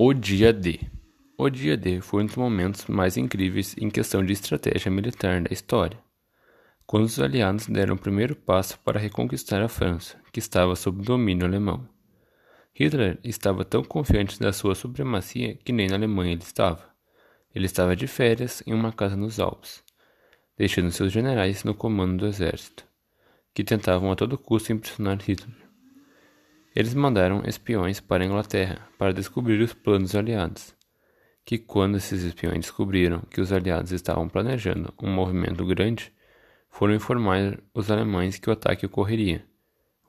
[0.00, 0.78] O dia D.
[1.36, 5.52] O dia D foi um dos momentos mais incríveis em questão de estratégia militar da
[5.52, 5.98] história,
[6.86, 11.44] quando os aliados deram o primeiro passo para reconquistar a França, que estava sob domínio
[11.44, 11.84] alemão.
[12.72, 16.94] Hitler estava tão confiante da sua supremacia que nem na Alemanha ele estava.
[17.52, 19.82] Ele estava de férias em uma casa nos Alpes,
[20.56, 22.86] deixando seus generais no comando do exército,
[23.52, 25.67] que tentavam a todo custo impressionar Hitler.
[26.74, 30.74] Eles mandaram espiões para a Inglaterra para descobrir os planos aliados.
[31.44, 36.12] Que quando esses espiões descobriram que os aliados estavam planejando um movimento grande,
[36.68, 39.44] foram informar os alemães que o ataque ocorreria.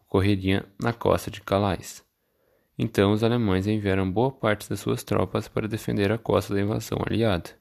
[0.06, 2.04] Ocorreria na costa de Calais.
[2.78, 7.00] Então os alemães enviaram boa parte das suas tropas para defender a costa da invasão
[7.06, 7.52] aliada.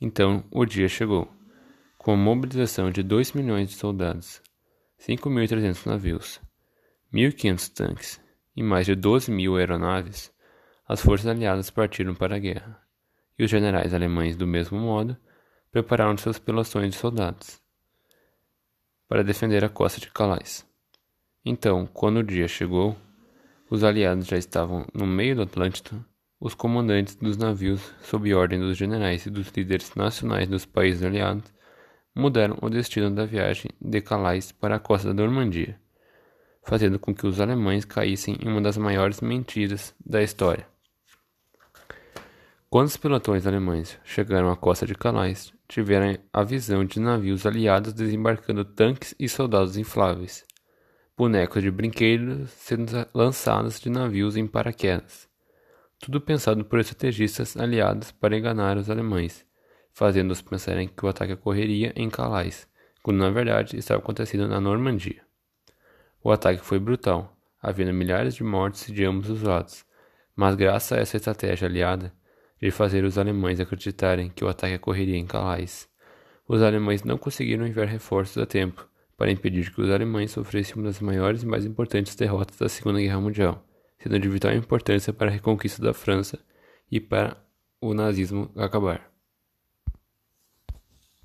[0.00, 1.30] Então o dia chegou,
[1.98, 4.40] com a mobilização de 2 milhões de soldados,
[4.98, 6.40] 5.300 navios,
[7.12, 8.20] 1.500 tanques
[8.54, 10.32] e mais de 12 mil aeronaves,
[10.86, 12.80] as forças aliadas partiram para a guerra,
[13.36, 15.16] e os generais alemães, do mesmo modo,
[15.72, 17.60] prepararam seus pelotões de soldados
[19.08, 20.64] para defender a costa de Calais.
[21.44, 22.96] Então, quando o dia chegou,
[23.68, 26.04] os aliados já estavam no meio do Atlântico.
[26.38, 31.52] Os comandantes dos navios, sob ordem dos generais e dos líderes nacionais dos países aliados,
[32.14, 35.76] mudaram o destino da viagem de Calais para a costa da Normandia
[36.62, 40.66] fazendo com que os alemães caíssem em uma das maiores mentiras da história.
[42.68, 47.92] Quando os pelotões alemães chegaram à costa de Calais, tiveram a visão de navios aliados
[47.92, 50.44] desembarcando tanques e soldados infláveis,
[51.16, 55.28] bonecos de brinquedos sendo lançados de navios em paraquedas.
[55.98, 59.44] Tudo pensado por estrategistas aliados para enganar os alemães,
[59.92, 62.68] fazendo-os pensarem que o ataque ocorreria em Calais,
[63.02, 65.29] quando na verdade estava acontecendo na Normandia.
[66.22, 69.84] O ataque foi brutal, havendo milhares de mortes de ambos os lados,
[70.36, 72.12] mas graças a essa estratégia aliada
[72.60, 75.88] de fazer os alemães acreditarem que o ataque ocorreria em Calais,
[76.46, 78.86] os alemães não conseguiram enviar reforços a tempo
[79.16, 83.00] para impedir que os alemães sofressem uma das maiores e mais importantes derrotas da Segunda
[83.00, 83.64] Guerra Mundial,
[83.98, 86.38] sendo de vital importância para a reconquista da França
[86.90, 87.36] e para
[87.80, 89.09] o nazismo acabar.